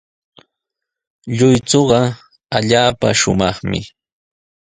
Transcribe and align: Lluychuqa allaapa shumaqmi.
Lluychuqa 1.37 2.01
allaapa 2.57 3.07
shumaqmi. 3.19 3.79